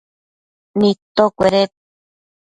nidtocueded 0.79 1.71